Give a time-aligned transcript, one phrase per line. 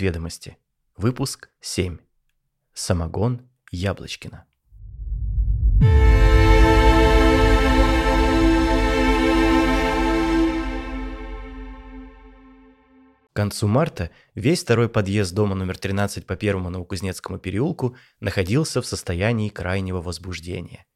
[0.00, 0.56] Из ведомости.
[0.96, 1.98] Выпуск 7.
[2.72, 4.46] Самогон Яблочкина.
[13.28, 18.86] К концу марта весь второй подъезд дома номер 13 по первому Новокузнецкому переулку находился в
[18.86, 20.86] состоянии крайнего возбуждения.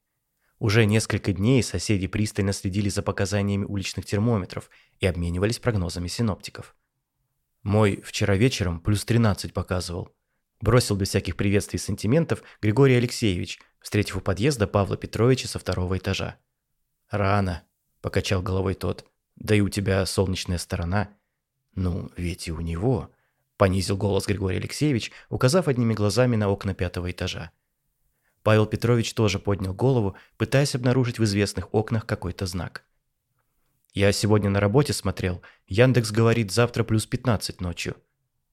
[0.57, 6.75] Уже несколько дней соседи пристально следили за показаниями уличных термометров и обменивались прогнозами синоптиков.
[7.65, 10.15] Мой вчера вечером плюс 13 показывал.
[10.61, 15.97] Бросил без всяких приветствий и сантиментов Григорий Алексеевич, встретив у подъезда Павла Петровича со второго
[15.97, 16.37] этажа.
[17.09, 17.63] «Рано»,–
[18.01, 19.09] покачал головой тот.
[19.35, 21.09] «Да и у тебя солнечная сторона».
[21.73, 23.11] «Ну, ведь и у него»,–
[23.57, 27.49] понизил голос Григорий Алексеевич, указав одними глазами на окна пятого этажа.
[28.43, 32.85] Павел Петрович тоже поднял голову, пытаясь обнаружить в известных окнах какой-то знак.
[33.95, 35.41] «Я сегодня на работе смотрел.
[35.67, 37.95] Яндекс говорит, завтра плюс 15 ночью».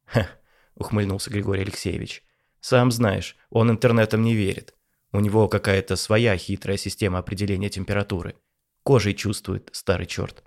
[0.04, 0.28] «Ха»,–
[0.76, 2.22] ухмыльнулся Григорий Алексеевич.
[2.60, 4.72] «Сам знаешь, он интернетом не верит.
[5.10, 8.36] У него какая-то своя хитрая система определения температуры.
[8.84, 10.44] Кожей чувствует, старый черт».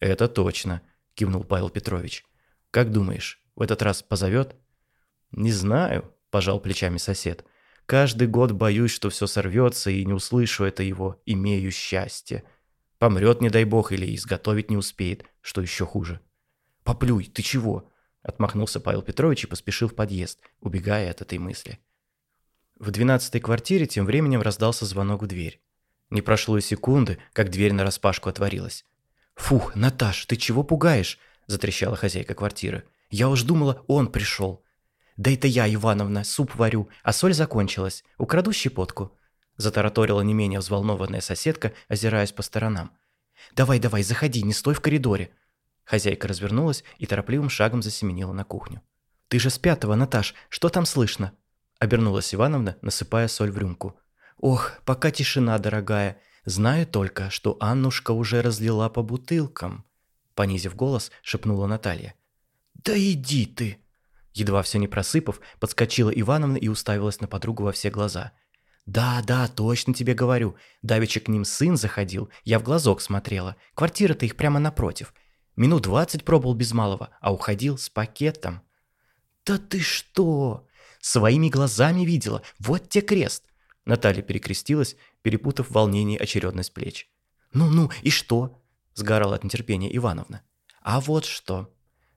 [0.00, 0.82] «Это точно»,–
[1.14, 2.26] кивнул Павел Петрович.
[2.70, 4.54] «Как думаешь, в этот раз позовет?»
[5.32, 7.46] «Не знаю»,– пожал плечами сосед.
[7.86, 12.44] «Каждый год боюсь, что все сорвется и не услышу это его «имею счастье».
[13.00, 16.20] Помрет, не дай бог, или изготовить не успеет, что еще хуже».
[16.84, 17.90] «Поплюй, ты чего?»–
[18.22, 21.78] отмахнулся Павел Петрович и поспешил в подъезд, убегая от этой мысли.
[22.78, 25.62] В двенадцатой квартире тем временем раздался звонок в дверь.
[26.10, 28.84] Не прошло и секунды, как дверь нараспашку отворилась.
[29.34, 32.84] «Фух, Наташ, ты чего пугаешь?»– затрещала хозяйка квартиры.
[33.08, 34.62] «Я уж думала, он пришел».
[35.16, 38.04] «Да это я, Ивановна, суп варю, а соль закончилась.
[38.18, 39.16] Украду щепотку».
[39.60, 42.92] Затараторила не менее взволнованная соседка, озираясь по сторонам.
[43.52, 45.32] «Давай-давай, заходи, не стой в коридоре».
[45.84, 48.80] Хозяйка развернулась и торопливым шагом засеменила на кухню.
[49.28, 51.32] «Ты же с пятого, Наташ, что там слышно?»
[51.78, 54.00] Обернулась Ивановна, насыпая соль в рюмку.
[54.38, 56.18] «Ох, пока тишина, дорогая.
[56.46, 59.84] Знаю только, что Аннушка уже разлила по бутылкам»,
[60.34, 62.14] понизив голос, шепнула Наталья.
[62.72, 63.76] «Да иди ты!»
[64.32, 68.32] Едва все не просыпав, подскочила Ивановна и уставилась на подругу во все глаза.
[68.90, 70.56] «Да, да, точно тебе говорю.
[70.82, 73.54] Давеча к ним сын заходил, я в глазок смотрела.
[73.74, 75.14] Квартира-то их прямо напротив.
[75.54, 78.62] Минут двадцать пробовал без малого, а уходил с пакетом».
[79.46, 80.66] «Да ты что?
[81.00, 82.42] Своими глазами видела.
[82.58, 83.44] Вот те крест.
[83.84, 87.08] Наталья перекрестилась, перепутав в волнении очередность плеч.
[87.52, 88.60] «Ну-ну, и что?»–
[88.94, 90.42] сгорала от нетерпения Ивановна.
[90.82, 91.72] «А вот что!»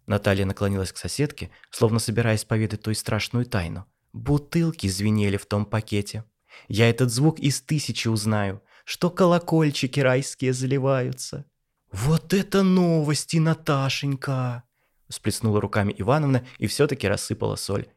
[0.07, 3.85] Наталья наклонилась к соседке, словно собираясь поведать той страшную тайну.
[4.11, 6.23] «Бутылки звенели в том пакете.
[6.68, 11.46] Я этот звук из тысячи узнаю, что колокольчики райские заливаются».
[11.91, 14.64] «Вот это новости, Наташенька!»
[15.09, 17.88] Сплеснула руками Ивановна и все-таки рассыпала соль.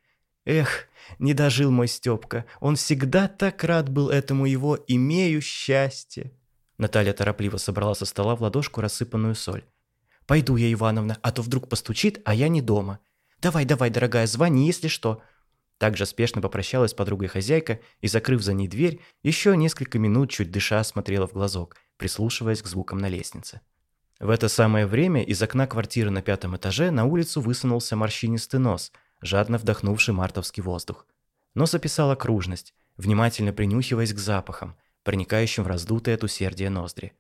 [0.45, 2.45] «Эх, не дожил мой Степка.
[2.61, 6.33] Он всегда так рад был этому его «имею счастье».
[6.79, 9.65] Наталья торопливо собрала со стола в ладошку рассыпанную соль.
[10.27, 12.99] «Пойду я, Ивановна, а то вдруг постучит, а я не дома.
[13.41, 15.23] Давай, давай, дорогая, звони, если что».
[15.79, 20.51] Также спешно попрощалась с подругой хозяйка и, закрыв за ней дверь, еще несколько минут, чуть
[20.51, 23.61] дыша, смотрела в глазок, прислушиваясь к звукам на лестнице.
[24.19, 28.93] В это самое время из окна квартиры на пятом этаже на улицу высунулся морщинистый нос–
[29.21, 31.07] жадно вдохнувший мартовский воздух.
[31.55, 37.13] Нос описал окружность, внимательно принюхиваясь к запахам, проникающим в раздутые от усердия ноздри.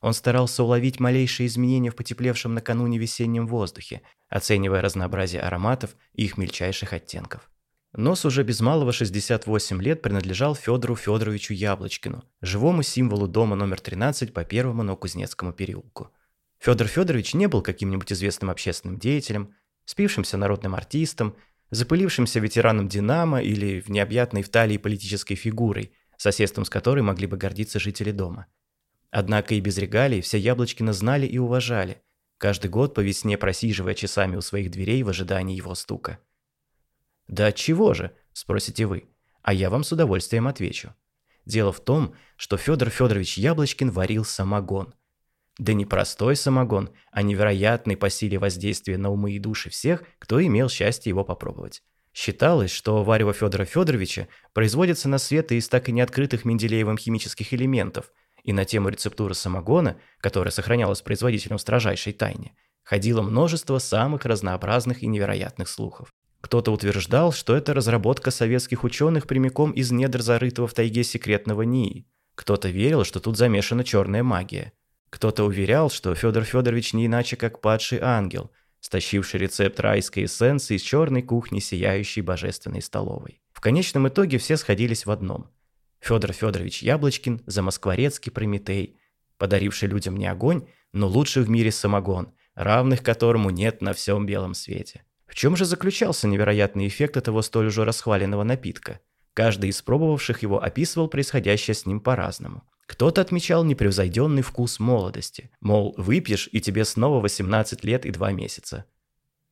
[0.00, 6.36] Он старался уловить малейшие изменения в потеплевшем накануне весеннем воздухе, оценивая разнообразие ароматов и их
[6.36, 7.50] мельчайших оттенков.
[7.94, 14.34] Нос уже без малого 68 лет принадлежал Федору Федоровичу Яблочкину, живому символу дома номер 13
[14.34, 16.10] по первому Новокузнецкому переулку.
[16.58, 19.54] Федор Федорович не был каким-нибудь известным общественным деятелем,
[19.86, 21.34] спившимся народным артистом,
[21.70, 27.38] запылившимся ветераном «Динамо» или в необъятной в талии политической фигурой, соседством с которой могли бы
[27.38, 28.46] гордиться жители дома.
[29.10, 32.02] Однако и без регалий все Яблочкина знали и уважали,
[32.36, 36.18] каждый год по весне просиживая часами у своих дверей в ожидании его стука.
[37.28, 39.08] «Да чего же?»– спросите вы,
[39.42, 40.94] а я вам с удовольствием отвечу.
[41.44, 44.94] Дело в том, что Федор Федорович Яблочкин варил самогон.
[45.58, 50.44] Да не простой самогон, а невероятный по силе воздействия на умы и души всех, кто
[50.44, 51.82] имел счастье его попробовать.
[52.12, 57.52] Считалось, что варево Федора Федоровича производится на свет из так и не открытых Менделеевым химических
[57.54, 64.24] элементов, и на тему рецептуры самогона, которая сохранялась производителем в строжайшей тайне, ходило множество самых
[64.24, 66.14] разнообразных и невероятных слухов.
[66.40, 72.06] Кто-то утверждал, что это разработка советских ученых прямиком из недр зарытого в тайге секретного НИИ.
[72.34, 74.72] Кто-то верил, что тут замешана черная магия–
[75.10, 78.50] кто-то уверял, что Федор Федорович не иначе как падший ангел,
[78.80, 83.40] стащивший рецепт райской эссенции из черной кухни сияющей божественной столовой.
[83.52, 85.50] В конечном итоге все сходились в одном.
[86.00, 88.98] Федор Федорович Яблочкин, замоскворецкий Прометей,
[89.36, 94.54] подаривший людям не огонь, но лучший в мире самогон, равных которому нет на всем белом
[94.54, 95.04] свете.
[95.28, 99.00] В чем же заключался невероятный эффект этого столь уже расхваленного напитка?
[99.34, 102.64] Каждый из пробовавших его описывал происходящее с ним по-разному.
[102.86, 108.86] Кто-то отмечал непревзойденный вкус молодости, мол, выпьешь, и тебе снова 18 лет и 2 месяца.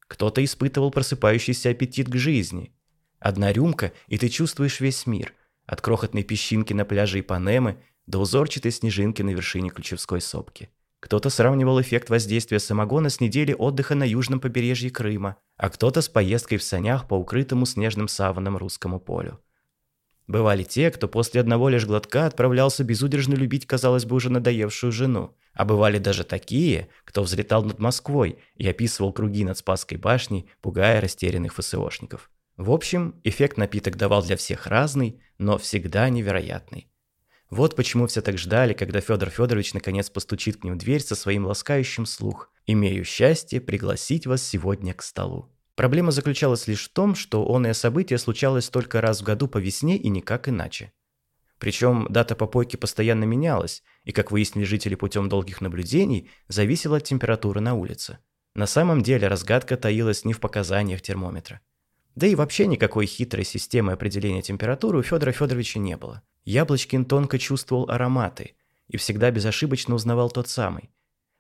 [0.09, 2.73] Кто-то испытывал просыпающийся аппетит к жизни.
[3.19, 5.35] Одна рюмка, и ты чувствуешь весь мир,
[5.67, 10.71] от крохотной песчинки на пляже Ипанемы до узорчатой снежинки на вершине Ключевской сопки.
[11.01, 16.09] Кто-то сравнивал эффект воздействия самогона с неделей отдыха на южном побережье Крыма, а кто-то с
[16.09, 19.41] поездкой в санях по укрытому снежным саваном русскому полю.
[20.27, 25.37] Бывали те, кто после одного лишь глотка отправлялся безудержно любить, казалось бы, уже надоевшую жену.
[25.53, 31.01] А бывали даже такие, кто взлетал над Москвой и описывал круги над Спасской башней, пугая
[31.01, 32.31] растерянных ФСОшников.
[32.57, 36.91] В общем, эффект напиток давал для всех разный, но всегда невероятный.
[37.51, 41.15] Вот почему все так ждали, когда Федор Федорович наконец постучит к ним в дверь со
[41.15, 42.51] своим ласкающим слух.
[42.67, 45.49] «Имею счастье пригласить вас сегодня к столу».
[45.77, 49.97] Проблема заключалась лишь в том, что оное событие случалось только раз в году по весне
[49.97, 50.93] и никак иначе.
[51.59, 57.61] Причем дата попойки постоянно менялась, и, как выяснили жители путем долгих наблюдений, зависела от температуры
[57.61, 58.19] на улице.
[58.55, 61.61] На самом деле разгадка таилась не в показаниях термометра.
[62.17, 66.23] Да и вообще никакой хитрой системы определения температуры у Федора Федоровича не было.
[66.45, 68.57] Яблочкин тонко чувствовал ароматы
[68.89, 70.91] и всегда безошибочно узнавал тот самый.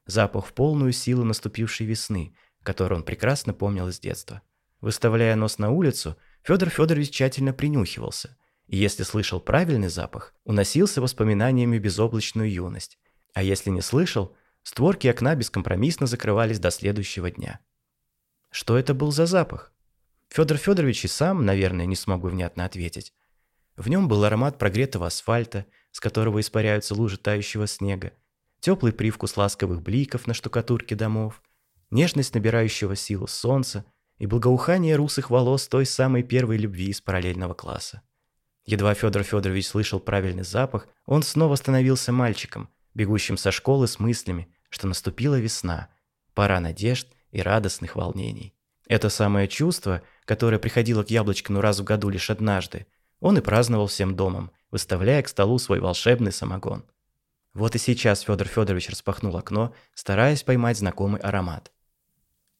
[0.06, 2.34] Запах в полную силу наступившей весны–
[2.66, 4.42] который он прекрасно помнил из детства.
[4.80, 8.36] Выставляя нос на улицу, Федор Федорович тщательно принюхивался,
[8.66, 12.98] и если слышал правильный запах, уносился воспоминаниями безоблачную юность,
[13.32, 14.34] а если не слышал,
[14.64, 17.60] створки окна бескомпромиссно закрывались до следующего дня.
[18.50, 19.72] Что это был за запах?
[20.28, 23.12] Федор Федорович и сам, наверное, не смогу внятно ответить.
[23.76, 28.12] В нем был аромат прогретого асфальта, с которого испаряются лужи тающего снега,
[28.60, 31.42] теплый привкус ласковых бликов на штукатурке домов,
[31.90, 33.84] нежность набирающего силу солнца
[34.18, 38.02] и благоухание русых волос той самой первой любви из параллельного класса.
[38.64, 44.48] Едва Федор Федорович слышал правильный запах, он снова становился мальчиком, бегущим со школы с мыслями,
[44.70, 45.88] что наступила весна,
[46.34, 48.54] пора надежд и радостных волнений.
[48.88, 52.86] Это самое чувство, которое приходило к Яблочкину раз в году лишь однажды,
[53.20, 56.84] он и праздновал всем домом, выставляя к столу свой волшебный самогон.
[57.54, 61.72] Вот и сейчас Федор Федорович распахнул окно, стараясь поймать знакомый аромат.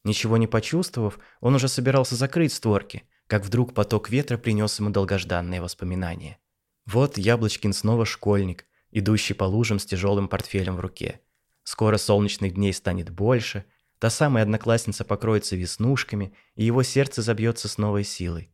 [0.05, 5.61] Ничего не почувствовав, он уже собирался закрыть створки, как вдруг поток ветра принес ему долгожданные
[5.61, 6.39] воспоминания.
[6.87, 11.21] Вот Яблочкин снова школьник, идущий по лужам с тяжелым портфелем в руке.
[11.65, 13.65] Скоро солнечных дней станет больше,
[13.99, 18.51] та самая одноклассница покроется веснушками, и его сердце забьется с новой силой.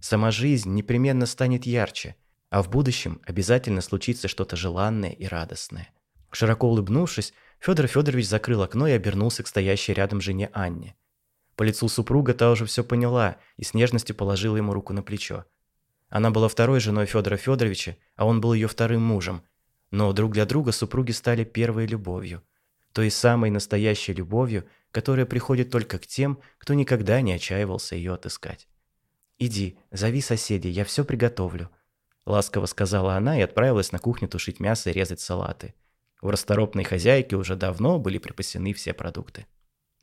[0.00, 2.16] Сама жизнь непременно станет ярче,
[2.50, 5.90] а в будущем обязательно случится что-то желанное и радостное.
[6.30, 10.96] Широко улыбнувшись, Федор Федорович закрыл окно и обернулся к стоящей рядом жене Анне.
[11.56, 15.44] По лицу супруга та уже все поняла и с нежностью положила ему руку на плечо.
[16.08, 19.42] Она была второй женой Федора Федоровича, а он был ее вторым мужем.
[19.90, 22.42] Но друг для друга супруги стали первой любовью.
[22.92, 28.66] Той самой настоящей любовью, которая приходит только к тем, кто никогда не отчаивался ее отыскать.
[29.38, 31.68] «Иди, зови соседей, я все приготовлю»,–
[32.24, 35.74] ласково сказала она и отправилась на кухню тушить мясо и резать салаты–
[36.22, 39.46] у расторопной хозяйки уже давно были припасены все продукты.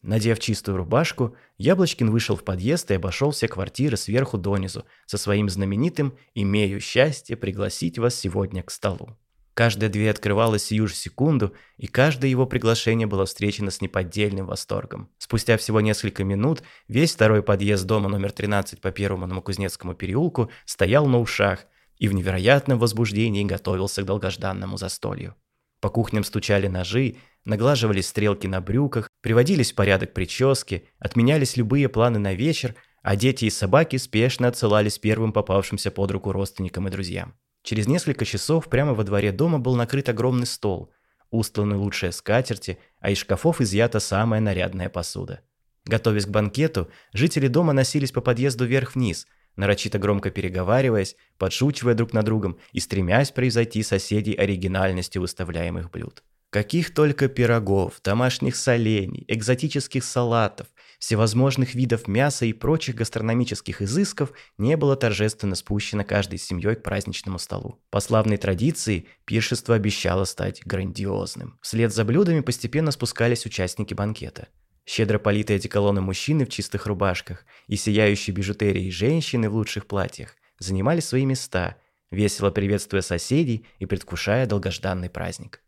[0.01, 5.49] Надев чистую рубашку, Яблочкин вышел в подъезд и обошел все квартиры сверху донизу со своим
[5.49, 9.17] знаменитым «Имею счастье пригласить вас сегодня к столу».
[9.53, 15.09] Каждая дверь открывалась сию же секунду, и каждое его приглашение было встречено с неподдельным восторгом.
[15.19, 21.05] Спустя всего несколько минут весь второй подъезд дома номер 13 по первому Новокузнецкому переулку стоял
[21.05, 21.65] на ушах
[21.97, 25.35] и в невероятном возбуждении готовился к долгожданному застолью.
[25.81, 32.17] По кухням стучали ножи, наглаживались стрелки на брюках, приводились в порядок прически, отменялись любые планы
[32.17, 37.35] на вечер, а дети и собаки спешно отсылались первым попавшимся под руку родственникам и друзьям.
[37.63, 40.91] Через несколько часов прямо во дворе дома был накрыт огромный стол,
[41.31, 45.41] устланы лучшие скатерти, а из шкафов изъята самая нарядная посуда.
[45.85, 52.25] Готовясь к банкету, жители дома носились по подъезду вверх-вниз– нарочито громко переговариваясь, подшучивая друг над
[52.25, 56.23] другом и стремясь превзойти соседей оригинальностью выставляемых блюд.
[56.49, 60.67] Каких только пирогов, домашних солений, экзотических салатов,
[61.03, 67.39] всевозможных видов мяса и прочих гастрономических изысков не было торжественно спущено каждой семьей к праздничному
[67.39, 67.83] столу.
[67.89, 71.59] По славной традиции, пиршество обещало стать грандиозным.
[71.61, 74.47] Вслед за блюдами постепенно спускались участники банкета.
[74.85, 81.01] Щедро политые одеколоном мужчины в чистых рубашках и сияющие бижутерией женщины в лучших платьях занимали
[81.01, 81.75] свои места,
[82.11, 85.59] весело приветствуя соседей и предвкушая долгожданный праздник.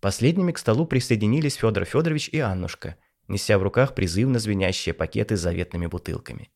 [0.00, 2.94] Последними к столу присоединились Федор Федорович и Аннушка,
[3.28, 6.50] неся в руках призывно звенящие пакеты с заветными бутылками.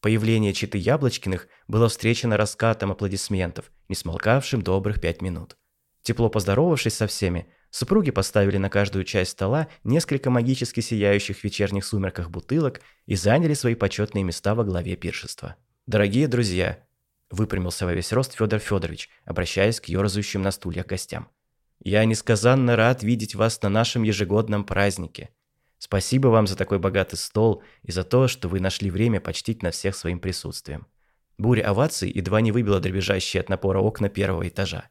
[0.00, 5.56] Появление Читы Яблочкиных было встречено раскатом аплодисментов, не смолкавшим добрых пять минут.
[6.02, 11.84] Тепло поздоровавшись со всеми, супруги поставили на каждую часть стола несколько магически сияющих в вечерних
[11.84, 15.56] сумерках бутылок и заняли свои почетные места во главе пиршества.
[15.86, 16.80] «Дорогие друзья!»–
[17.30, 21.28] выпрямился во весь рост Федор Федорович, обращаясь к ерзающим на стульях гостям.
[21.84, 25.30] Я несказанно рад видеть вас на нашем ежегодном празднике.
[25.78, 29.74] Спасибо вам за такой богатый стол и за то, что вы нашли время почтить нас
[29.74, 30.86] всех своим присутствием.
[31.36, 34.88] Буря оваций едва не выбила дребезжащие от напора окна первого этажа.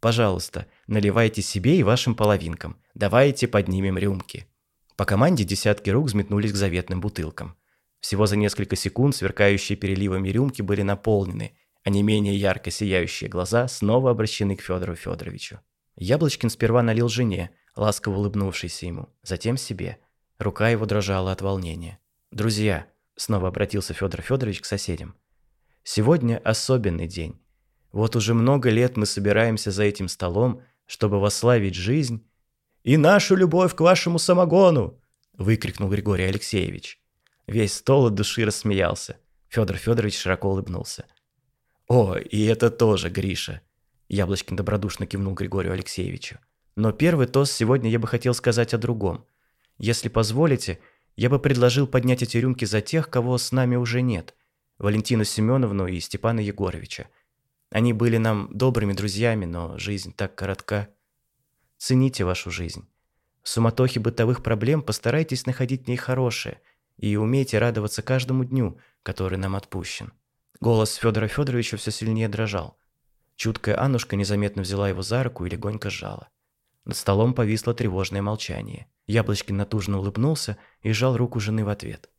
[0.00, 2.76] Пожалуйста, наливайте себе и вашим половинкам.
[2.94, 4.46] Давайте поднимем рюмки.
[4.96, 7.56] По команде десятки рук взметнулись к заветным бутылкам.
[8.00, 13.68] Всего за несколько секунд сверкающие переливами рюмки были наполнены, а не менее ярко сияющие глаза
[13.68, 15.60] снова обращены к Федору Федоровичу.
[15.96, 19.98] Яблочкин сперва налил жене, ласково улыбнувшейся ему, затем себе.
[20.38, 21.98] Рука его дрожала от волнения.
[22.30, 22.86] «Друзья»,—
[23.16, 25.14] снова обратился Федор Федорович к соседям,—
[25.84, 27.40] «сегодня особенный день.
[27.92, 32.26] Вот уже много лет мы собираемся за этим столом, чтобы восславить жизнь
[32.82, 34.98] и нашу любовь к вашему самогону!»—
[35.32, 37.00] выкрикнул Григорий Алексеевич.
[37.46, 39.16] Весь стол от души рассмеялся.
[39.48, 41.04] Федор Федорович широко улыбнулся.
[41.88, 43.60] «О, и это тоже Гриша!»
[44.08, 46.38] Яблочкин добродушно кивнул Григорию Алексеевичу.
[46.74, 49.26] Но первый тост сегодня я бы хотел сказать о другом.
[49.78, 50.78] Если позволите,
[51.16, 54.34] я бы предложил поднять эти рюмки за тех, кого с нами уже нет.
[54.78, 57.08] Валентину Семеновну и Степана Егоровича.
[57.70, 60.88] Они были нам добрыми друзьями, но жизнь так коротка.
[61.78, 62.88] Цените вашу жизнь.
[63.42, 66.60] В суматохе бытовых проблем постарайтесь находить в ней хорошее
[66.96, 70.12] и умейте радоваться каждому дню, который нам отпущен.
[70.60, 72.78] Голос Федора Федоровича все сильнее дрожал.
[73.36, 76.28] Чуткая Аннушка незаметно взяла его за руку и легонько сжала.
[76.84, 78.86] Над столом повисло тревожное молчание.
[79.06, 82.10] Яблочкин натужно улыбнулся и сжал руку жены в ответ.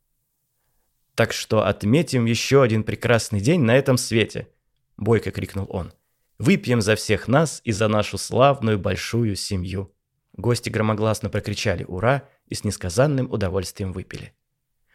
[1.14, 4.48] «Так что отметим еще один прекрасный день на этом свете!»–
[4.96, 5.92] бойко крикнул он.
[6.38, 9.94] «Выпьем за всех нас и за нашу славную большую семью!»
[10.32, 14.34] Гости громогласно прокричали «Ура!» и с несказанным удовольствием выпили.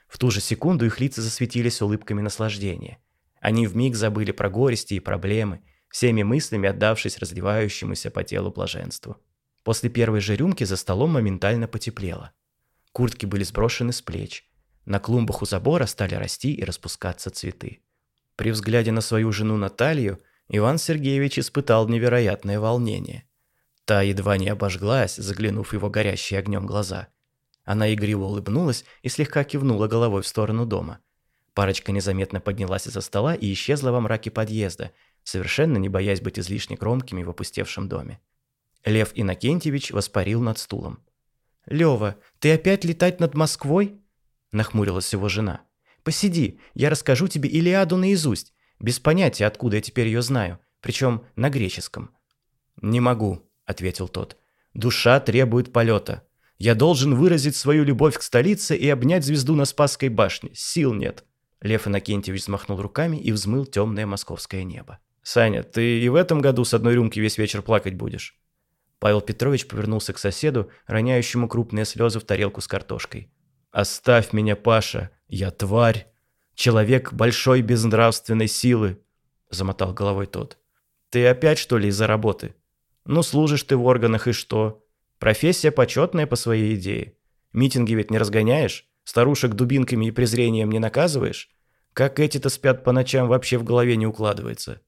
[0.07, 2.97] В ту же секунду их лица засветились улыбками наслаждения.
[3.39, 9.17] Они вмиг забыли про горести и проблемы, всеми мыслями отдавшись разливающемуся по телу блаженству.
[9.69, 12.31] После первой же рюмки за столом моментально потеплело.
[12.91, 14.49] Куртки были сброшены с плеч.
[14.85, 17.83] На клумбах у забора стали расти и распускаться цветы.
[18.35, 23.25] При взгляде на свою жену Наталью Иван Сергеевич испытал невероятное волнение.
[23.85, 27.09] Та едва не обожглась, заглянув его горящие огнем глаза.
[27.63, 30.97] Она игриво улыбнулась и слегка кивнула головой в сторону дома.
[31.53, 36.75] Парочка незаметно поднялась из-за стола и исчезла во мраке подъезда, совершенно не боясь быть излишне
[36.75, 38.19] громкими в опустевшем доме.
[38.85, 40.99] Лев Иннокентьевич воспарил над стулом.
[41.65, 43.99] «Лёва, ты опять летать над Москвой?»–
[44.51, 45.61] нахмурилась его жена.
[46.03, 51.49] «Посиди, я расскажу тебе Илиаду наизусть, без понятия, откуда я теперь ее знаю, причем на
[51.49, 52.15] греческом».
[52.81, 54.37] «Не могу»,– ответил тот.
[54.73, 56.23] «Душа требует полета.
[56.57, 60.51] Я должен выразить свою любовь к столице и обнять звезду на Спасской башне.
[60.53, 61.25] Сил нет».
[61.61, 64.99] Лев Иннокентьевич взмахнул руками и взмыл темное московское небо.
[65.21, 68.39] «Саня, ты и в этом году с одной рюмки весь вечер плакать будешь?»
[68.99, 73.31] Павел Петрович повернулся к соседу, роняющему крупные слезы в тарелку с картошкой.
[73.71, 76.07] «Оставь меня, Паша, я тварь,
[76.53, 78.99] человек большой безнравственной силы»,–
[79.49, 80.57] замотал головой тот.
[81.09, 82.55] «Ты опять, что ли, из-за работы?
[83.05, 84.85] Ну, служишь ты в органах и что?
[85.17, 87.15] Профессия почетная по своей идее.
[87.53, 91.49] Митинги ведь не разгоняешь, старушек дубинками и презрением не наказываешь?
[91.93, 94.81] Как эти-то спят по ночам, вообще в голове не укладывается».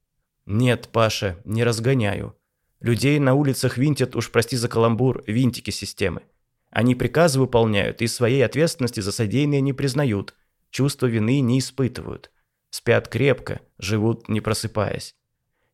[0.47, 2.35] «Нет, Паша, не разгоняю.
[2.81, 6.23] Людей на улицах винтят, уж прости за каламбур, винтики системы.
[6.71, 10.33] Они приказы выполняют и своей ответственности за содеянное не признают,
[10.71, 12.31] чувства вины не испытывают.
[12.71, 15.15] Спят крепко, живут не просыпаясь.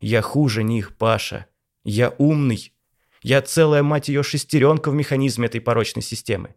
[0.02, 1.46] Я хуже них, Паша.
[1.84, 2.74] Я умный.
[3.22, 6.56] Я целая, мать ее, шестеренка в механизме этой порочной системы.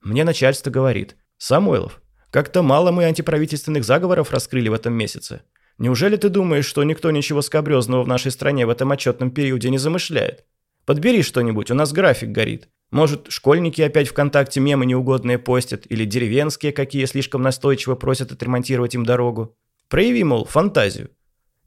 [0.00, 5.42] Мне начальство говорит, Самойлов, как-то мало мы антиправительственных заговоров раскрыли в этом месяце.
[5.78, 9.78] Неужели ты думаешь, что никто ничего скобрезного в нашей стране в этом отчетном периоде не
[9.78, 10.44] замышляет?
[10.86, 12.68] Подбери что-нибудь, у нас график горит.
[12.90, 19.04] Может, школьники опять ВКонтакте мемы неугодные постят, или деревенские, какие слишком настойчиво просят отремонтировать им
[19.04, 19.56] дорогу.
[19.88, 21.10] Прояви, мол, фантазию.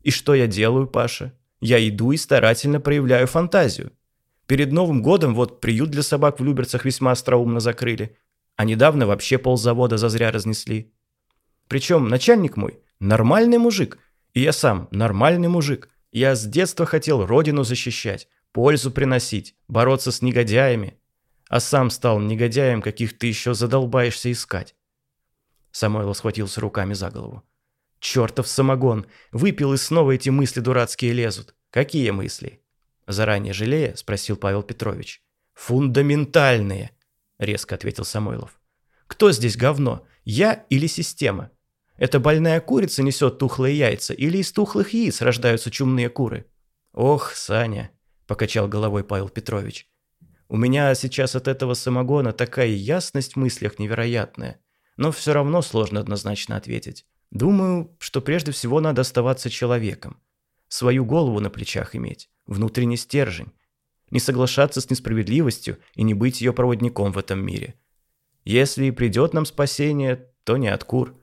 [0.01, 1.33] И что я делаю, Паша?
[1.61, 3.91] Я иду и старательно проявляю фантазию.
[4.47, 8.17] Перед Новым годом вот приют для собак в Люберцах весьма остроумно закрыли.
[8.55, 10.93] А недавно вообще ползавода зазря разнесли.
[11.67, 13.97] Причем начальник мой нормальный мужик,
[14.33, 15.89] и я сам нормальный мужик.
[16.11, 20.99] Я с детства хотел родину защищать, пользу приносить, бороться с негодяями.
[21.49, 24.75] А сам стал негодяем, каких ты еще задолбаешься искать.
[25.71, 27.43] Самойлов схватился руками за голову.
[27.99, 29.05] Чертов самогон!
[29.31, 31.55] Выпил и снова эти мысли дурацкие лезут.
[31.69, 32.63] Какие мысли?
[33.07, 35.21] Заранее жалея, спросил Павел Петрович.
[35.53, 36.91] Фундаментальные,
[37.37, 38.59] резко ответил Самойлов.
[39.07, 40.05] Кто здесь говно?
[40.23, 41.51] Я или система?
[41.99, 46.45] Эта больная курица несет тухлые яйца, или из тухлых яиц рождаются чумные куры?
[46.93, 47.91] Ох, Саня,
[48.25, 49.89] покачал головой Павел Петрович.
[50.47, 54.61] У меня сейчас от этого самогона такая ясность в мыслях невероятная,
[54.95, 57.05] но все равно сложно однозначно ответить.
[57.31, 60.21] Думаю, что прежде всего надо оставаться человеком.
[60.69, 63.51] Свою голову на плечах иметь, внутренний стержень.
[64.09, 67.75] Не соглашаться с несправедливостью и не быть ее проводником в этом мире.
[68.45, 71.18] Если и придет нам спасение, то не от кур.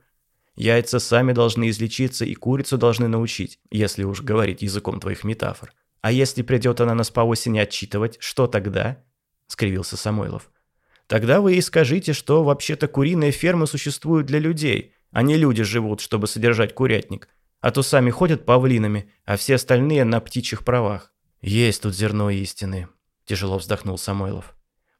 [0.57, 5.73] Яйца сами должны излечиться и курицу должны научить, если уж говорить языком твоих метафор.
[6.01, 8.97] А если придет она нас по осени отчитывать, что тогда?—
[9.47, 10.51] скривился Самойлов.
[11.07, 16.01] «Тогда вы и скажите, что вообще-то куриные фермы существуют для людей, а не люди живут,
[16.01, 17.29] чтобы содержать курятник.
[17.61, 21.13] А то сами ходят павлинами, а все остальные на птичьих правах».
[21.41, 22.89] «Есть тут зерно истины»,–
[23.25, 24.55] тяжело вздохнул Самойлов.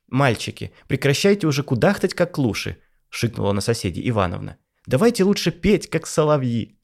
[0.07, 2.77] «Мальчики, прекращайте уже кудахтать, как клуши»,–
[3.09, 4.57] шикнула на соседи Ивановна.
[4.87, 6.79] «Давайте лучше петь, как соловьи».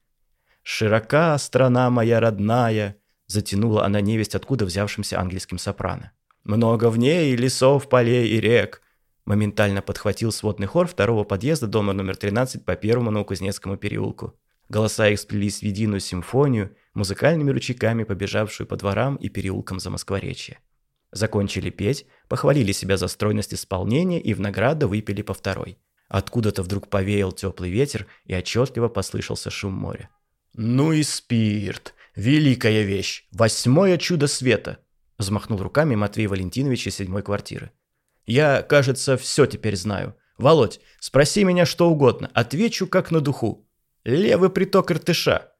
[0.61, 6.11] «Широка страна моя родная»,– затянула она невесть откуда взявшимся английским сопрано.
[6.43, 8.81] Много в ней лесов, полей и рек.
[9.23, 14.37] Моментально подхватил сводный хор второго подъезда дома номер 13 по первому Новокузнецкому переулку.
[14.67, 20.59] Голоса их сплелись в единую симфонию, музыкальными ручейками побежавшую по дворам и переулкам за Москворечье.
[21.13, 25.77] Закончили петь, похвалили себя за стройность исполнения и в награду выпили по второй.
[26.13, 30.11] Откуда-то вдруг повеял теплый ветер и отчетливо послышался шум моря.
[30.53, 31.95] «Ну и спирт!
[32.15, 33.25] Великая вещь!
[33.31, 34.77] Восьмое чудо света!
[35.17, 37.71] Взмахнул руками Матвей Валентинович из седьмой квартиры.
[38.27, 40.15] «Я, кажется, все теперь знаю.
[40.37, 43.67] Володь, спроси меня что угодно, отвечу как на духу.
[44.03, 45.51] Левый приток Иртыша!»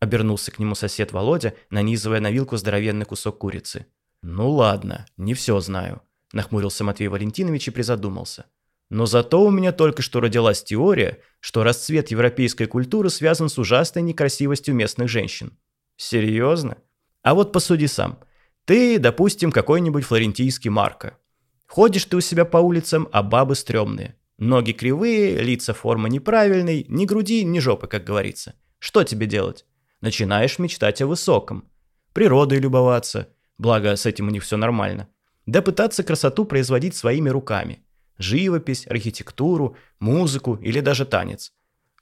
[0.00, 3.84] Обернулся к нему сосед Володя, нанизывая на вилку здоровенный кусок курицы.
[4.22, 6.00] «Ну ладно, не все знаю»,–
[6.32, 8.46] нахмурился Матвей Валентинович и призадумался.
[8.90, 14.02] «Но зато у меня только что родилась теория, что расцвет европейской культуры связан с ужасной
[14.02, 15.58] некрасивостью местных женщин».
[15.96, 16.78] «Серьезно?
[17.22, 18.20] А вот посуди сам.
[18.64, 21.18] Ты, допустим, какой-нибудь флорентийский Марко.
[21.66, 24.16] Ходишь ты у себя по улицам, а бабы стрёмные.
[24.38, 28.54] Ноги кривые, лица форма неправильной, ни груди, ни жопы, как говорится.
[28.78, 29.66] Что тебе делать?
[30.00, 31.68] Начинаешь мечтать о высоком.
[32.12, 35.08] Природой любоваться, благо с этим у них все нормально.
[35.46, 37.84] Да пытаться красоту производить своими руками.
[38.18, 41.52] Живопись, архитектуру, музыку или даже танец.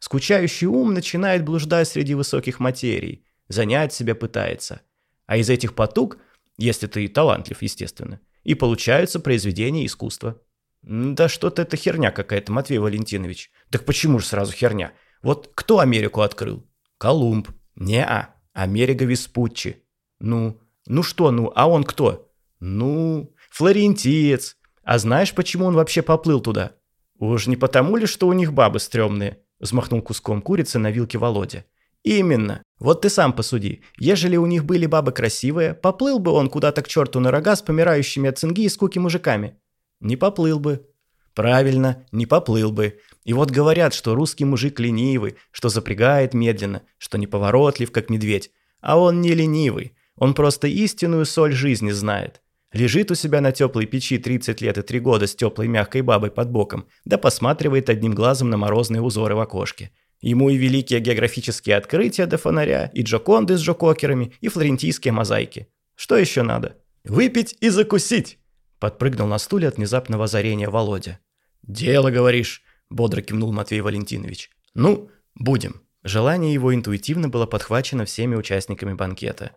[0.00, 4.80] Скучающий ум начинает блуждать среди высоких материй, занять себя пытается.
[5.26, 6.18] А из этих потуг
[6.58, 8.20] если ты талантлив, естественно.
[8.42, 10.40] И получаются произведения искусства.
[10.82, 13.50] Да что-то это херня какая-то, Матвей Валентинович.
[13.70, 14.92] Так почему же сразу херня?
[15.22, 16.66] Вот кто Америку открыл?
[16.98, 17.48] Колумб.
[17.74, 19.82] Не-а, Америка Веспуччи.
[20.20, 22.32] Ну, ну что ну, а он кто?
[22.60, 24.56] Ну, флорентиец.
[24.86, 26.76] А знаешь, почему он вообще поплыл туда?
[27.18, 29.38] Уж не потому ли, что у них бабы стрёмные?
[29.58, 31.64] Взмахнул куском курицы на вилке Володя.
[32.04, 32.62] Именно.
[32.78, 33.82] Вот ты сам посуди.
[33.98, 37.62] Ежели у них были бабы красивые, поплыл бы он куда-то к черту на рога с
[37.62, 39.58] помирающими от цинги и скуки мужиками?
[39.98, 40.86] Не поплыл бы.
[41.34, 43.00] Правильно, не поплыл бы.
[43.24, 48.52] И вот говорят, что русский мужик ленивый, что запрягает медленно, что неповоротлив, как медведь.
[48.80, 49.96] А он не ленивый.
[50.14, 52.40] Он просто истинную соль жизни знает.
[52.72, 56.30] Лежит у себя на теплой печи 30 лет и 3 года с теплой мягкой бабой
[56.30, 59.92] под боком, да посматривает одним глазом на морозные узоры в окошке.
[60.20, 65.68] Ему и великие географические открытия до фонаря, и Джоконды с Джококерами, и флорентийские мозаики.
[65.94, 66.76] Что еще надо?
[67.04, 68.38] Выпить и закусить!»
[68.78, 71.20] Подпрыгнул на стуле от внезапного озарения Володя.
[71.62, 74.50] «Дело, говоришь»,– бодро кивнул Матвей Валентинович.
[74.74, 75.82] «Ну, будем».
[76.02, 79.50] Желание его интуитивно было подхвачено всеми участниками банкета.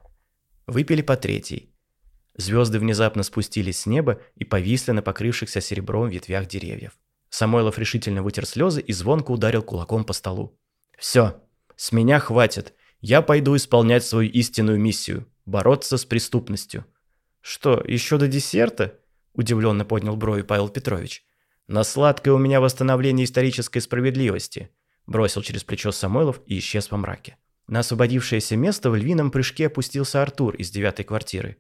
[0.66, 1.76] Выпили по третьей.
[2.40, 6.94] Звезды внезапно спустились с неба и повисли на покрывшихся серебром ветвях деревьев.
[7.30, 10.58] Самойлов решительно вытер слезы и звонко ударил кулаком по столу.
[10.98, 11.44] «Все,
[11.76, 12.74] с меня хватит.
[13.02, 16.86] Я пойду исполнять свою истинную миссию– бороться с преступностью».
[17.42, 18.98] «Что, еще до десерта?»–
[19.34, 21.26] удивленно поднял брови Павел Петрович.
[21.68, 24.70] «На сладкое у меня восстановление исторической справедливости»,–
[25.06, 27.36] бросил через плечо Самойлов и исчез во мраке.
[27.68, 31.58] На освободившееся место в львином прыжке опустился Артур из девятой квартиры.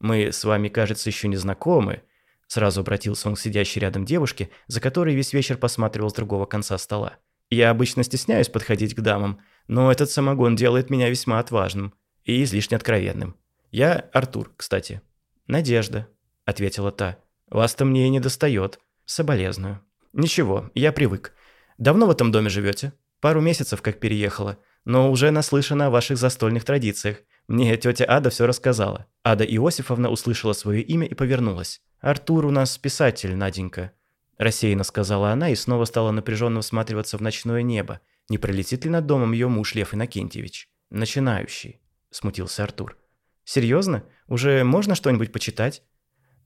[0.00, 2.02] «Мы с вами, кажется, еще не знакомы»,
[2.50, 6.76] Сразу обратился он к сидящей рядом девушке, за которой весь вечер посматривал с другого конца
[6.78, 7.18] стола.
[7.48, 12.76] «Я обычно стесняюсь подходить к дамам, но этот самогон делает меня весьма отважным и излишне
[12.76, 13.36] откровенным.
[13.70, 15.00] Я Артур, кстати».
[15.46, 16.08] «Надежда»,—
[16.44, 17.18] ответила та.
[17.50, 18.80] «Вас-то мне и не достает.
[19.04, 19.80] Соболезную».
[20.12, 21.32] «Ничего, я привык.
[21.78, 22.92] Давно в этом доме живете?
[23.20, 27.18] Пару месяцев как переехала, но уже наслышана о ваших застольных традициях.
[27.50, 29.08] Мне тетя Ада все рассказала».
[29.24, 31.82] Ада Иосифовна услышала свое имя и повернулась.
[31.98, 33.90] «Артур у нас писатель, Наденька»,–
[34.38, 38.00] рассеянно сказала она и снова стала напряженно всматриваться в ночное небо.
[38.28, 40.68] Не пролетит ли над домом ее муж Лев Иннокентьевич?
[40.90, 42.96] «Начинающий»,– смутился Артур.
[43.42, 44.04] «Серьезно?
[44.28, 45.82] Уже можно что-нибудь почитать?»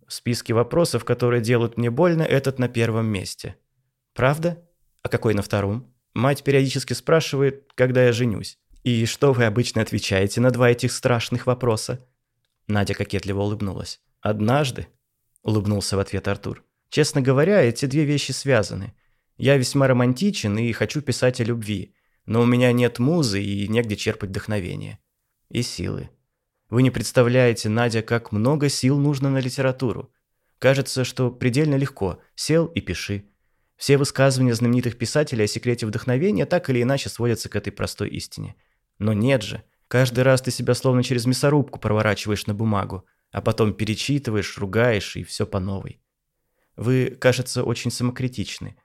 [0.06, 3.56] В списке вопросов, которые делают мне больно, этот на первом месте.
[4.14, 4.66] Правда?
[5.02, 5.94] А какой на втором?
[6.14, 8.58] Мать периодически спрашивает, когда я женюсь.
[8.84, 12.06] И что вы обычно отвечаете на два этих страшных вопроса?
[12.66, 14.00] Надя кокетливо улыбнулась.
[14.20, 14.88] Однажды,
[15.42, 16.62] улыбнулся в ответ Артур.
[16.90, 18.94] Честно говоря, эти две вещи связаны.
[19.38, 21.94] Я весьма романтичен и хочу писать о любви,
[22.26, 24.98] но у меня нет музы и негде черпать вдохновение.
[25.48, 26.10] И силы.
[26.68, 30.12] Вы не представляете, Надя, как много сил нужно на литературу.
[30.58, 32.20] Кажется, что предельно легко.
[32.34, 33.24] Сел и пиши.
[33.76, 38.56] Все высказывания знаменитых писателей о секрете вдохновения так или иначе сводятся к этой простой истине.
[38.98, 39.62] Но нет же.
[39.88, 45.24] Каждый раз ты себя словно через мясорубку проворачиваешь на бумагу, а потом перечитываешь, ругаешь и
[45.24, 46.00] все по новой.
[46.76, 48.76] Вы, кажется, очень самокритичны.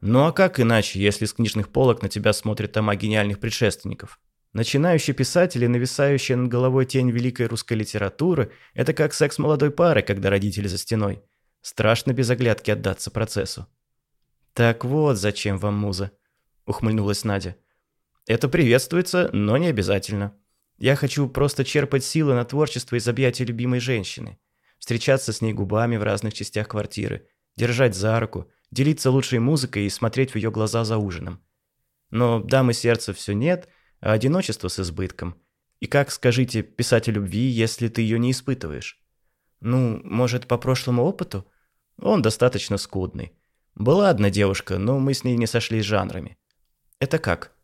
[0.00, 4.20] Ну а как иначе, если с книжных полок на тебя смотрят тома гениальных предшественников?
[4.52, 10.02] Начинающий писатель и нависающая над головой тень великой русской литературы– это как секс молодой пары,
[10.02, 11.22] когда родители за стеной.
[11.60, 13.66] Страшно без оглядки отдаться процессу.
[14.54, 16.12] «Так вот, зачем вам муза?»–
[16.66, 17.56] ухмыльнулась Надя.
[18.28, 20.36] «Это приветствуется, но не обязательно.
[20.76, 24.38] Я хочу просто черпать силы на творчество из объятий любимой женщины,
[24.78, 29.90] встречаться с ней губами в разных частях квартиры, держать за руку, делиться лучшей музыкой и
[29.90, 31.42] смотреть в ее глаза за ужином.
[32.10, 33.66] Но дамы сердца все нет,
[34.00, 35.34] а одиночество с избытком.
[35.80, 39.00] И как, скажите, писать о любви, если ты ее не испытываешь?
[39.60, 41.50] Ну, может, по прошлому опыту?
[41.96, 43.32] Он достаточно скудный.
[43.74, 46.36] Была одна девушка, но мы с ней не сошлись жанрами.
[47.00, 47.57] Это как?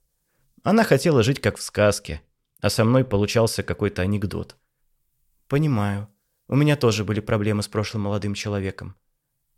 [0.64, 2.22] Она хотела жить как в сказке,
[2.60, 4.56] а со мной получался какой-то анекдот.
[5.46, 6.08] Понимаю.
[6.48, 8.96] У меня тоже были проблемы с прошлым молодым человеком.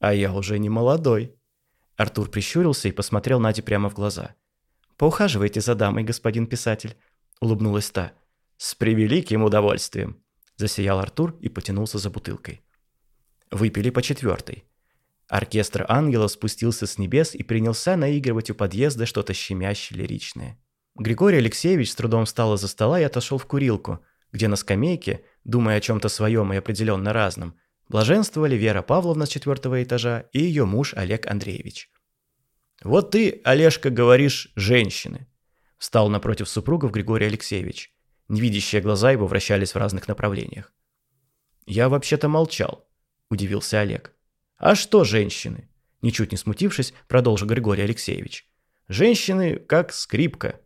[0.00, 1.36] А я уже не молодой.
[1.96, 4.34] Артур прищурился и посмотрел Наде прямо в глаза.
[4.96, 6.96] «Поухаживайте за дамой, господин писатель»,—
[7.40, 8.12] улыбнулась та.
[8.56, 10.20] «С превеликим удовольствием»,—
[10.56, 12.62] засиял Артур и потянулся за бутылкой.
[13.52, 14.64] Выпили по четвертой.
[15.28, 20.58] Оркестр ангелов спустился с небес и принялся наигрывать у подъезда что-то щемящее лиричное.
[20.98, 24.00] Григорий Алексеевич с трудом встал из-за стола и отошел в курилку,
[24.32, 27.54] где на скамейке, думая о чем-то своем и определенно разном,
[27.88, 31.90] блаженствовали Вера Павловна с четвертого этажа и ее муж Олег Андреевич.
[32.82, 35.26] «Вот ты, Олежка, говоришь «женщины»,–
[35.78, 37.94] встал напротив супругов Григорий Алексеевич.
[38.28, 40.72] Невидящие глаза его вращались в разных направлениях.
[41.66, 42.88] «Я вообще-то молчал»,–
[43.30, 44.12] удивился Олег.
[44.56, 45.68] «А что женщины?»
[46.02, 48.48] Ничуть не смутившись, продолжил Григорий Алексеевич.
[48.88, 50.60] «Женщины как скрипка,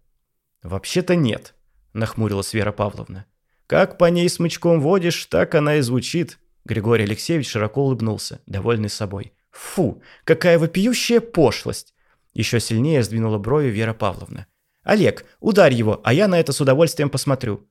[0.62, 1.54] «Вообще-то нет»,–
[1.92, 3.26] нахмурилась Вера Павловна.
[3.66, 6.38] «Как по ней смычком водишь, так она и звучит».
[6.64, 9.32] Григорий Алексеевич широко улыбнулся, довольный собой.
[9.50, 11.94] «Фу, какая вопиющая пошлость!»
[12.34, 14.46] Еще сильнее сдвинула брови Вера Павловна.
[14.82, 17.66] «Олег, ударь его, а я на это с удовольствием посмотрю».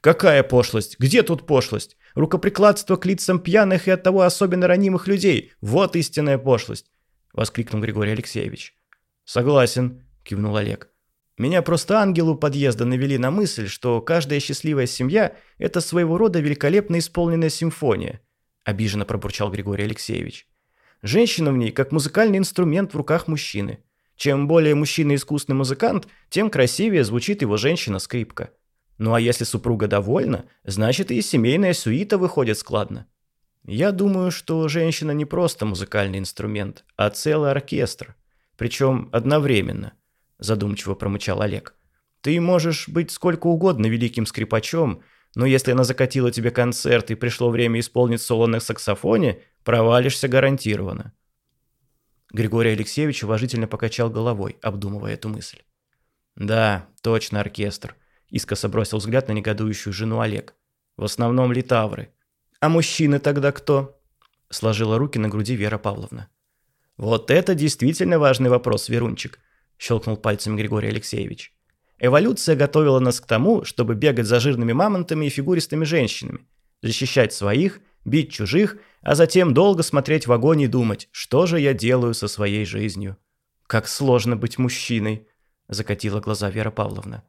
[0.00, 0.98] «Какая пошлость?
[0.98, 1.96] Где тут пошлость?
[2.14, 5.52] Рукоприкладство к лицам пьяных и оттого особенно ранимых людей.
[5.60, 6.90] Вот истинная пошлость!»–
[7.32, 8.76] воскликнул Григорий Алексеевич.
[9.24, 10.90] «Согласен»,– кивнул Олег.
[11.38, 16.98] Меня просто ангелу подъезда навели на мысль, что каждая счастливая семья– это своего рода великолепно
[16.98, 18.22] исполненная симфония»,–
[18.64, 20.48] обиженно пробурчал Григорий Алексеевич.
[21.02, 23.80] «Женщина в ней как музыкальный инструмент в руках мужчины.
[24.16, 28.50] Чем более мужчина искусный музыкант, тем красивее звучит его женщина-скрипка.
[28.96, 33.06] Ну а если супруга довольна, значит и семейная сюита выходит складно.
[33.62, 38.16] Я думаю, что женщина не просто музыкальный инструмент, а целый оркестр.
[38.56, 39.92] Причем одновременно–—
[40.38, 41.74] задумчиво промычал Олег.
[42.20, 45.02] «Ты можешь быть сколько угодно великим скрипачом,
[45.34, 51.12] но если она закатила тебе концерт и пришло время исполнить соло на саксофоне, провалишься гарантированно».
[52.32, 55.60] Григорий Алексеевич уважительно покачал головой, обдумывая эту мысль.
[56.34, 57.94] «Да, точно оркестр»,—
[58.28, 60.54] искоса бросил взгляд на негодующую жену Олег.
[60.96, 62.12] «В основном литавры».
[62.60, 64.00] «А мужчины тогда кто?»—
[64.50, 66.28] сложила руки на груди Вера Павловна.
[66.96, 69.38] «Вот это действительно важный вопрос, Верунчик.–
[69.78, 71.52] щелкнул пальцем Григорий Алексеевич.
[71.98, 76.46] «Эволюция готовила нас к тому, чтобы бегать за жирными мамонтами и фигуристыми женщинами,
[76.82, 81.74] защищать своих, бить чужих, а затем долго смотреть в огонь и думать, что же я
[81.74, 83.16] делаю со своей жизнью.
[83.66, 85.26] «Как сложно быть мужчиной»,–
[85.68, 87.24] закатила глаза Вера Павловна.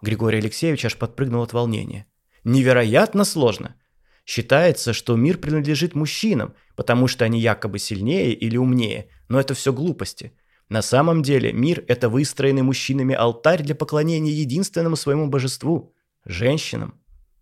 [0.00, 2.06] Григорий Алексеевич аж подпрыгнул от волнения.
[2.44, 3.76] «Невероятно сложно.
[4.24, 9.72] Считается, что мир принадлежит мужчинам, потому что они якобы сильнее или умнее, но это все
[9.72, 10.32] глупости.
[10.72, 15.92] На самом деле мир– это выстроенный мужчинами алтарь для поклонения единственному своему божеству–
[16.24, 16.98] женщинам.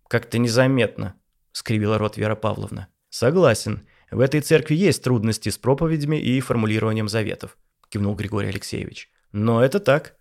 [0.09, 1.15] Как-то незаметно,–
[1.53, 2.89] скривила рот Вера Павловна.
[3.09, 3.87] «Согласен.
[4.11, 7.57] В этой церкви есть трудности с проповедями и формулированием заветов»,–
[7.89, 9.09] кивнул Григорий Алексеевич.
[9.31, 10.17] «Но это так.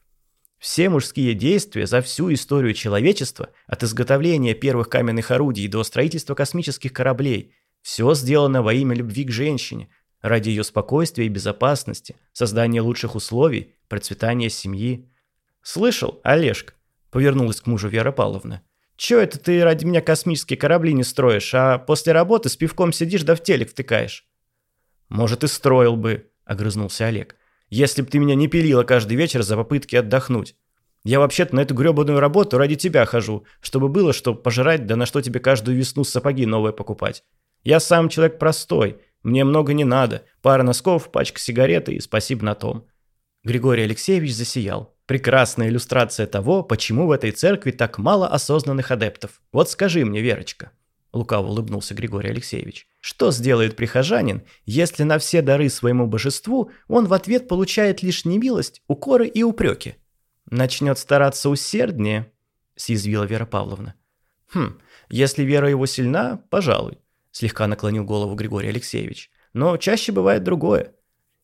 [0.61, 6.93] Все мужские действия за всю историю человечества, от изготовления первых каменных орудий до строительства космических
[6.93, 9.89] кораблей, все сделано во имя любви к женщине,
[10.23, 15.09] ради ее спокойствия и безопасности, создания лучших условий, процветания семьи.
[15.63, 16.75] «Слышал, Олежка?»–
[17.11, 18.63] повернулась к мужу Вера Павловна.
[18.97, 23.23] «Чё это ты ради меня космические корабли не строишь, а после работы с пивком сидишь
[23.23, 24.27] да в телек втыкаешь?»
[25.09, 27.37] «Может, и строил бы»,– огрызнулся Олег
[27.71, 30.57] если бы ты меня не пилила каждый вечер за попытки отдохнуть.
[31.03, 35.07] Я вообще-то на эту грёбаную работу ради тебя хожу, чтобы было что пожрать, да на
[35.07, 37.25] что тебе каждую весну сапоги новые покупать.
[37.63, 42.55] Я сам человек простой, мне много не надо, пара носков, пачка сигарет и спасибо на
[42.55, 42.87] том».
[43.45, 44.95] Григорий Алексеевич засиял.
[45.07, 49.41] Прекрасная иллюстрация того, почему в этой церкви так мало осознанных адептов.
[49.51, 50.71] Вот скажи мне, Верочка.
[51.13, 52.87] Лукаво улыбнулся Григорий Алексеевич.
[53.01, 58.83] Что сделает прихожанин, если на все дары своему божеству он в ответ получает лишь немилость,
[58.87, 59.97] укоры и упреки?
[60.49, 62.31] Начнет стараться усерднее,
[62.77, 63.95] съязвила Вера Павловна.
[64.53, 64.79] Хм,
[65.09, 66.99] если вера его сильна, пожалуй,
[67.33, 69.31] слегка наклонил голову Григорий Алексеевич.
[69.53, 70.95] Но чаще бывает другое.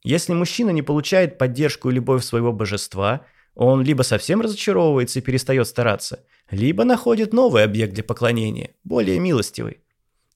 [0.02, 5.66] Если мужчина не получает поддержку и любовь своего божества, он либо совсем разочаровывается и перестает
[5.66, 9.80] стараться, либо находит новый объект для поклонения, более милостивый.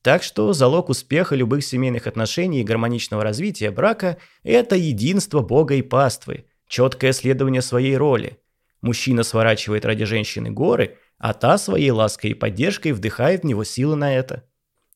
[0.03, 5.83] Так что залог успеха любых семейных отношений и гармоничного развития брака– это единство Бога и
[5.83, 8.39] паствы, четкое следование своей роли.
[8.81, 13.95] Мужчина сворачивает ради женщины горы, а та своей лаской и поддержкой вдыхает в него силы
[13.95, 14.49] на это.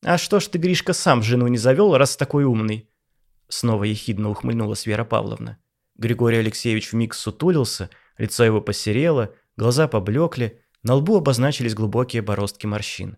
[0.04, 2.90] «А что ж ты, Гришка, сам жену не завел, раз такой умный?»
[3.48, 5.58] Снова ехидно ухмыльнулась Вера Павловна.
[5.96, 7.88] Григорий Алексеевич вмиг сутулился,
[8.18, 13.16] лицо его посерело, глаза поблекли, на лбу обозначились глубокие бороздки морщин.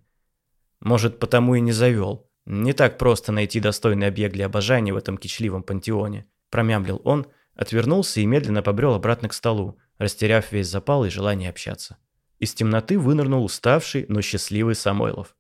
[0.81, 2.31] Может, потому и не завел.
[2.45, 6.27] Не так просто найти достойный объект для обожания в этом кичливом пантеоне.
[6.51, 11.97] Промямлил он, отвернулся и медленно побрел обратно к столу, растеряв весь запал и желание общаться.
[12.39, 15.35] Из темноты вынырнул уставший, но счастливый Самойлов.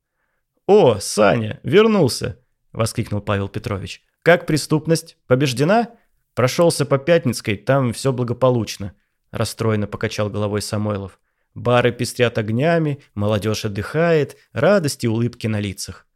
[0.67, 2.41] «О, Саня, вернулся!»–
[2.73, 4.03] воскликнул Павел Петрович.
[4.23, 5.17] «Как преступность?
[5.27, 5.91] Побеждена?»
[6.35, 8.93] «Прошелся по Пятницкой, там все благополучно»,–
[9.31, 11.19] расстроенно покачал головой Самойлов.
[11.55, 16.07] Бары пестрят огнями, молодежь отдыхает, радости и улыбки на лицах.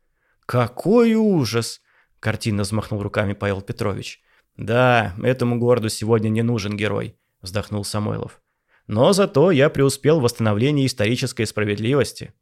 [0.45, 1.81] «Какой ужас!»–
[2.21, 4.21] картинно взмахнул руками Павел Петрович.
[4.59, 8.43] «Да, этому городу сегодня не нужен герой»,– вздохнул Самойлов.
[8.87, 12.35] «Но зато я преуспел в восстановлении исторической справедливости».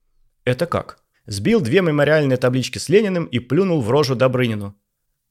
[0.45, 4.75] «Это как?» Сбил две мемориальные таблички с Лениным и плюнул в рожу Добрынину.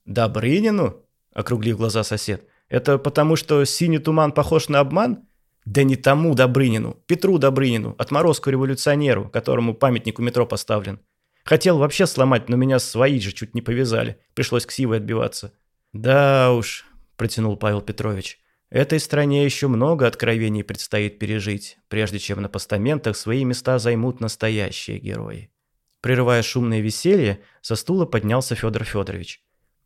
[0.06, 2.46] «Добрынину?»– округлив глаза сосед.
[2.70, 5.28] «Это потому, что синий туман похож на обман?
[5.66, 11.00] Да не тому Добрынину, Петру Добрынину, отморозку-революционеру, которому памятник у метро поставлен.
[11.44, 14.20] Хотел вообще сломать, но меня свои же чуть не повязали.
[14.36, 15.52] Пришлось к Сивой отбиваться.
[15.94, 18.40] Да уж, протянул Павел Петрович.
[18.70, 25.00] Этой стране еще много откровений предстоит пережить, прежде чем на постаментах свои места займут настоящие
[25.00, 25.50] герои.
[26.02, 29.42] Прерывая шумное веселье, со стула поднялся Федор Федорович.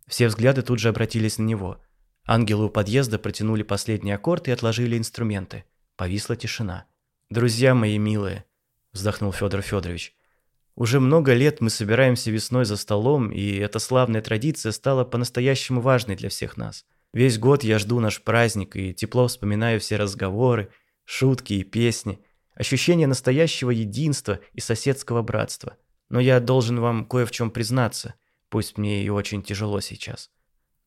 [0.08, 1.82] Все взгляды тут же обратились на него.
[2.26, 5.64] Ангелы у подъезда протянули последний аккорд и отложили инструменты.
[5.96, 6.86] Повисла тишина.
[7.30, 8.44] «Друзья мои милые»,–
[8.92, 10.14] вздохнул Федор Федорович,–
[10.76, 16.16] «уже много лет мы собираемся весной за столом, и эта славная традиция стала по-настоящему важной
[16.16, 16.86] для всех нас.
[17.14, 20.72] Весь год я жду наш праздник и тепло вспоминаю все разговоры,
[21.06, 22.20] шутки и песни,
[22.54, 25.78] ощущение настоящего единства и соседского братства.
[26.12, 28.16] Но я должен вам кое в чем признаться,
[28.50, 30.30] пусть мне и очень тяжело сейчас».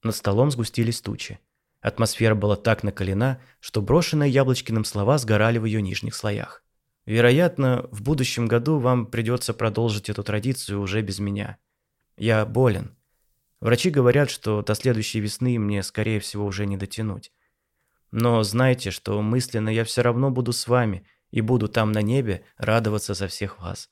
[0.03, 1.41] Над столом сгустились тучи.
[1.81, 6.63] Атмосфера была так накалена, что брошенные Яблочкиным слова сгорали в ее нижних слоях.
[7.07, 11.57] Вероятно, в будущем году вам придется продолжить эту традицию уже без меня.
[12.19, 12.95] Я болен.
[13.61, 17.33] Врачи говорят, что до следующей весны мне, скорее всего, уже не дотянуть.
[18.11, 22.45] Но знайте, что мысленно я все равно буду с вами и буду там на небе
[22.59, 23.89] радоваться за всех вас.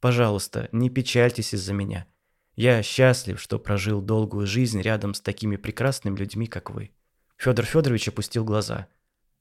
[0.00, 2.06] Пожалуйста, не печальтесь из-за меня.
[2.54, 6.90] Я счастлив, что прожил долгую жизнь рядом с такими прекрасными людьми, как вы.
[7.36, 8.88] Федор Федорович опустил глаза.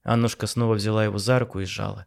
[0.03, 2.05] Аннушка снова взяла его за руку и сжала.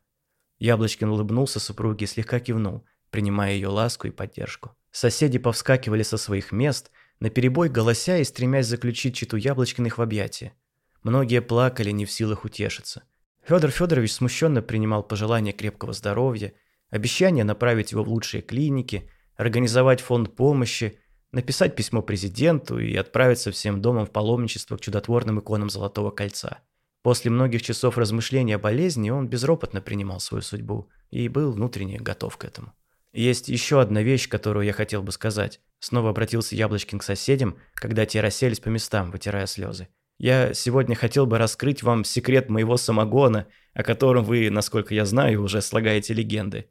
[0.59, 4.77] Яблочкин улыбнулся супруге и слегка кивнул, принимая ее ласку и поддержку.
[4.93, 10.55] Соседи повскакивали со своих мест, наперебой голося и стремясь заключить читу Яблочкиных в объятия.
[11.03, 13.05] Многие плакали, не в силах утешиться.
[13.43, 16.53] Федор Федорович смущенно принимал пожелания крепкого здоровья,
[16.91, 20.99] обещания направить его в лучшие клиники, организовать фонд помощи,
[21.33, 26.59] написать письмо президенту и отправиться всем домом в паломничество к чудотворным иконам Золотого Кольца.
[27.03, 32.37] После многих часов размышления о болезни он безропотно принимал свою судьбу и был внутренне готов
[32.37, 32.75] к этому.
[33.13, 35.61] Есть еще одна вещь, которую я хотел бы сказать.
[35.81, 39.89] Снова обратился Яблочкин к соседям, когда те расселись по местам, вытирая слезы.
[40.19, 45.43] Я сегодня хотел бы раскрыть вам секрет моего самогона, о котором вы, насколько я знаю,
[45.43, 46.69] уже слагаете легенды.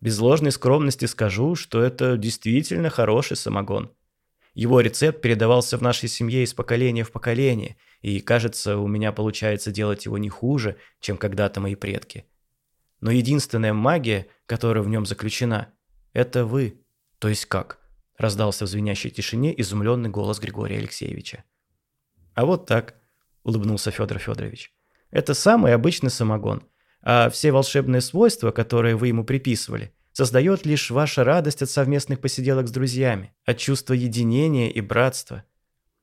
[0.00, 3.92] Без ложной скромности скажу, что это действительно хороший самогон.
[4.54, 9.70] Его рецепт передавался в нашей семье из поколения в поколение, и, кажется, у меня получается
[9.70, 12.24] делать его не хуже, чем когда-то мои предки.
[13.00, 15.72] Но единственная магия, которая в нем заключена,
[16.12, 16.80] это вы.
[17.18, 17.78] То есть как?
[18.16, 21.44] Раздался в звенящей тишине изумленный голос Григория Алексеевича.
[22.34, 22.94] А вот так,
[23.42, 24.72] улыбнулся Федор Федорович.
[25.10, 26.62] Это самый обычный самогон,
[27.08, 32.66] а все волшебные свойства, которые вы ему приписывали, создает лишь ваша радость от совместных посиделок
[32.66, 35.44] с друзьями, от чувства единения и братства.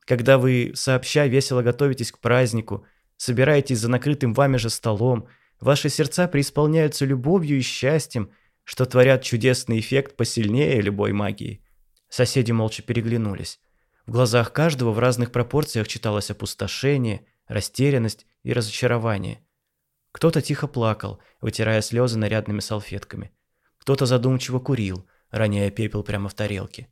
[0.06, 2.86] Когда вы сообща весело готовитесь к празднику,
[3.18, 5.28] собираетесь за накрытым вами же столом,
[5.60, 8.32] ваши сердца преисполняются любовью и счастьем,
[8.63, 11.66] что творят чудесный эффект посильнее любой магии.
[12.08, 13.60] Соседи молча переглянулись.
[14.06, 19.42] В глазах каждого в разных пропорциях читалось опустошение, растерянность и разочарование.
[20.13, 23.32] Кто-то тихо плакал, вытирая слезы нарядными салфетками.
[23.80, 26.88] Кто-то задумчиво курил, роняя пепел прямо в тарелке.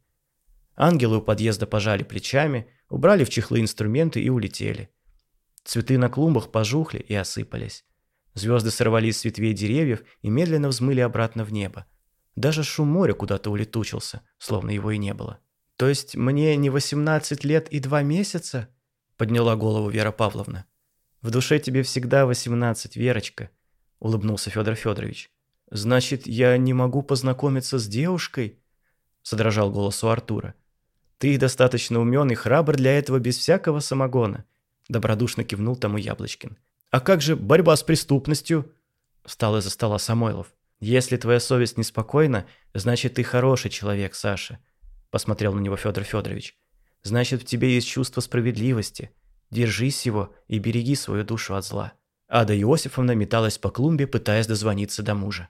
[0.75, 4.89] Ангелы у подъезда пожали плечами, убрали в чехлы инструменты и улетели.
[5.63, 7.86] Цветы на клумбах пожухли и осыпались.
[8.34, 11.86] Звезды сорвались с ветвей деревьев и медленно взмыли обратно в небо.
[12.36, 15.39] Даже шум моря куда-то улетучился, словно его и не было.
[15.77, 18.69] «То есть мне не 18 лет и два месяца?»–
[19.17, 20.65] подняла голову Вера Павловна.
[21.21, 23.49] «В душе тебе всегда 18, Верочка»,–
[23.99, 25.31] улыбнулся Федор Федорович.
[25.69, 28.60] «Значит, я не могу познакомиться с девушкой?»–
[29.23, 30.55] задрожал голос у Артура.
[31.17, 34.45] «Ты достаточно умен и храбр для этого без всякого самогона»,–
[34.89, 36.57] добродушно кивнул тому Яблочкин.
[36.89, 38.73] «А как же борьба с преступностью?»–
[39.25, 40.53] встал из-за стола Самойлов.
[40.79, 44.60] «Если твоя совесть неспокойна, значит, ты хороший человек, Саша»,
[45.12, 46.57] посмотрел на него Федор Федорович.
[47.03, 49.12] Значит, в тебе есть чувство справедливости.
[49.52, 51.94] Держись его и береги свою душу от зла.
[52.28, 55.50] Ада Иосифовна металась по клумбе, пытаясь дозвониться до мужа.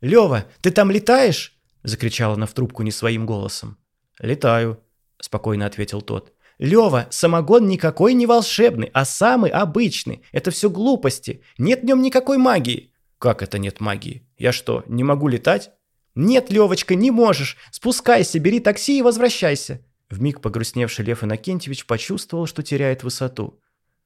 [0.00, 3.78] «Лёва, ты там летаешь?»– закричала она в трубку не своим голосом.
[4.18, 4.82] «Летаю»,–
[5.20, 6.32] спокойно ответил тот.
[6.58, 10.22] «Лёва, самогон никакой не волшебный, а самый обычный.
[10.32, 11.42] Это все глупости.
[11.56, 12.92] Нет в нем никакой магии».
[13.18, 14.28] «Как это нет магии?
[14.36, 15.70] Я что, не могу летать?»
[16.16, 17.56] «Нет, Левочка, не можешь!
[17.70, 19.80] Спускайся, бери такси и возвращайся!»
[20.12, 23.58] Вмиг погрустневший Лев Иннокентьевич почувствовал, что теряет высоту.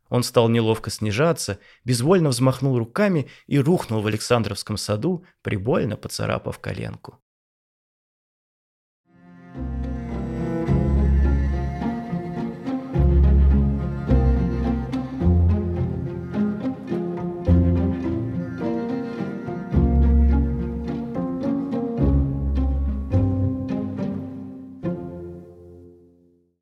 [0.09, 7.19] Он стал неловко снижаться, безвольно взмахнул руками и рухнул в Александровском саду, прибольно поцарапав коленку.